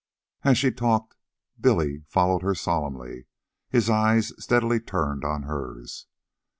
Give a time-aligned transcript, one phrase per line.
[0.41, 1.15] As she talked,
[1.59, 3.27] Billy followed her solemnly,
[3.69, 6.07] his eyes steadily turned on hers.